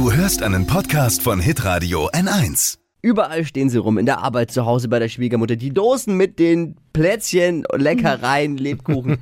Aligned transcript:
Du 0.00 0.10
hörst 0.10 0.42
einen 0.42 0.66
Podcast 0.66 1.20
von 1.20 1.40
Hitradio 1.40 2.08
N1. 2.08 2.78
Überall 3.02 3.44
stehen 3.44 3.68
sie 3.68 3.76
rum, 3.76 3.98
in 3.98 4.06
der 4.06 4.20
Arbeit, 4.20 4.50
zu 4.50 4.64
Hause 4.64 4.88
bei 4.88 4.98
der 4.98 5.10
Schwiegermutter. 5.10 5.56
Die 5.56 5.74
Dosen 5.74 6.16
mit 6.16 6.38
den 6.38 6.74
Plätzchen, 6.94 7.66
Leckereien, 7.76 8.56
Lebkuchen. 8.56 9.18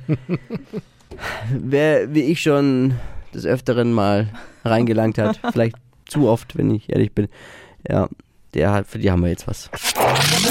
Wer 1.51 2.13
wie 2.13 2.21
ich 2.21 2.41
schon 2.41 2.93
des 3.33 3.45
Öfteren 3.45 3.91
mal 3.91 4.29
reingelangt 4.63 5.17
hat, 5.17 5.41
vielleicht 5.51 5.75
zu 6.07 6.29
oft, 6.29 6.57
wenn 6.57 6.73
ich 6.73 6.89
ehrlich 6.89 7.11
bin, 7.11 7.27
ja, 7.85 8.07
der 8.53 8.83
für 8.87 8.99
die 8.99 9.11
haben 9.11 9.21
wir 9.21 9.29
jetzt 9.29 9.47
was. 9.47 9.69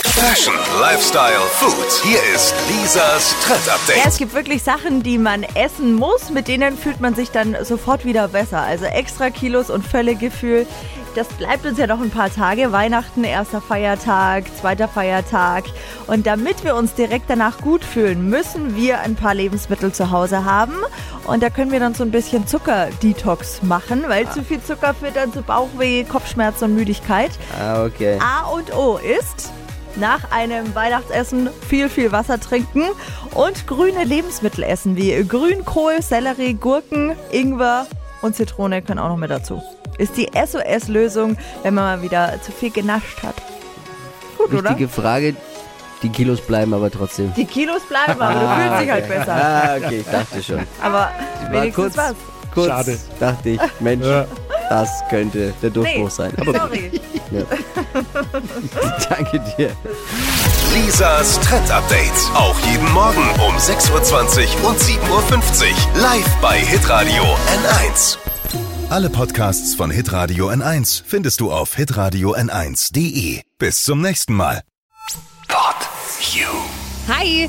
Fashion, 0.04 0.54
Lifestyle, 0.80 1.38
Food. 1.52 2.02
Hier 2.04 2.18
ist 2.34 2.54
Lisas 2.70 3.34
Trend 3.44 3.60
Ja, 3.66 3.74
Update. 3.74 4.06
es 4.06 4.16
gibt 4.18 4.34
wirklich 4.34 4.62
Sachen, 4.62 5.02
die 5.02 5.18
man 5.18 5.44
essen 5.54 5.94
muss, 5.94 6.30
mit 6.30 6.48
denen 6.48 6.76
fühlt 6.76 7.00
man 7.00 7.14
sich 7.14 7.30
dann 7.30 7.56
sofort 7.64 8.04
wieder 8.04 8.28
besser. 8.28 8.60
Also 8.60 8.84
extra 8.86 9.30
Kilos 9.30 9.70
und 9.70 9.86
Völlegefühl. 9.86 10.66
Das 11.14 11.26
bleibt 11.28 11.66
uns 11.66 11.78
ja 11.78 11.86
noch 11.86 12.00
ein 12.00 12.10
paar 12.10 12.32
Tage. 12.32 12.70
Weihnachten, 12.70 13.24
erster 13.24 13.60
Feiertag, 13.60 14.44
zweiter 14.60 14.86
Feiertag. 14.88 15.64
Und 16.06 16.26
damit 16.26 16.62
wir 16.64 16.76
uns 16.76 16.94
direkt 16.94 17.28
danach 17.30 17.58
gut 17.58 17.84
fühlen, 17.84 18.28
müssen 18.28 18.76
wir 18.76 19.00
ein 19.00 19.16
paar 19.16 19.34
Lebensmittel 19.34 19.92
zu 19.92 20.10
Hause 20.10 20.44
haben. 20.44 20.74
Und 21.28 21.42
da 21.42 21.50
können 21.50 21.70
wir 21.70 21.78
dann 21.78 21.94
so 21.94 22.04
ein 22.04 22.10
bisschen 22.10 22.46
Zuckerdetox 22.46 23.62
machen, 23.62 24.04
weil 24.08 24.26
zu 24.30 24.42
viel 24.42 24.62
Zucker 24.62 24.94
führt 24.94 25.16
dann 25.16 25.30
zu 25.30 25.42
Bauchweh, 25.42 26.04
Kopfschmerzen 26.04 26.64
und 26.64 26.74
Müdigkeit. 26.74 27.30
Ah, 27.60 27.84
okay. 27.84 28.18
A 28.18 28.46
und 28.46 28.74
O 28.74 28.96
ist 28.96 29.52
nach 29.96 30.30
einem 30.30 30.74
Weihnachtsessen 30.74 31.50
viel, 31.68 31.90
viel 31.90 32.12
Wasser 32.12 32.40
trinken 32.40 32.84
und 33.34 33.66
grüne 33.66 34.04
Lebensmittel 34.04 34.64
essen, 34.64 34.96
wie 34.96 35.22
Grünkohl, 35.22 36.00
Sellerie, 36.00 36.54
Gurken, 36.54 37.14
Ingwer 37.30 37.86
und 38.22 38.34
Zitrone 38.34 38.80
können 38.80 38.98
auch 38.98 39.08
noch 39.08 39.16
mit 39.18 39.30
dazu. 39.30 39.62
Ist 39.98 40.16
die 40.16 40.30
SOS-Lösung, 40.32 41.36
wenn 41.62 41.74
man 41.74 41.98
mal 41.98 42.02
wieder 42.02 42.40
zu 42.40 42.52
viel 42.52 42.70
genascht 42.70 43.22
hat. 43.22 43.34
Gut, 44.38 44.52
oder? 44.54 44.70
Wichtige 44.70 44.88
Frage, 44.88 45.36
die 46.02 46.08
Kilos 46.10 46.40
bleiben 46.40 46.72
aber 46.74 46.90
trotzdem. 46.90 47.32
Die 47.34 47.44
Kilos 47.44 47.82
bleiben, 47.88 48.20
aber 48.20 48.34
du 48.40 48.62
fühlst 48.62 48.82
dich 48.82 48.90
halt 48.90 49.08
besser. 49.08 49.34
Ah, 49.34 49.76
okay, 49.76 49.98
ich 50.00 50.06
dachte 50.06 50.42
schon. 50.42 50.60
Aber 50.82 50.92
War 50.98 51.12
wenigstens 51.50 51.74
kurz, 51.74 51.96
was. 51.96 52.14
kurz 52.54 52.66
Schade. 52.68 52.98
dachte 53.20 53.48
ich, 53.50 53.60
Mensch, 53.80 54.06
das 54.68 54.88
könnte 55.10 55.52
der 55.62 55.70
Durchbruch 55.70 56.04
Nee, 56.04 56.10
sein. 56.10 56.32
Aber 56.40 56.52
sorry. 56.52 56.90
danke 59.08 59.40
dir. 59.56 59.70
Lisas 60.74 61.40
Trend 61.40 61.70
Update. 61.70 62.12
Auch 62.34 62.58
jeden 62.60 62.90
Morgen 62.92 63.22
um 63.46 63.56
6.20 63.56 64.62
Uhr 64.62 64.68
und 64.70 64.78
7.50 64.78 65.00
Uhr. 65.10 66.02
Live 66.02 66.36
bei 66.40 66.58
Hitradio 66.58 67.22
N1. 67.22 68.18
Alle 68.90 69.10
Podcasts 69.10 69.74
von 69.74 69.90
Hitradio 69.90 70.48
N1 70.48 71.02
findest 71.04 71.40
du 71.40 71.50
auf 71.52 71.74
hitradio 71.74 72.34
n1.de. 72.34 73.42
Bis 73.58 73.82
zum 73.82 74.00
nächsten 74.00 74.34
Mal. 74.34 74.62
Hi. 77.08 77.48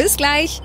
Bis 0.01 0.17
gleich. 0.17 0.63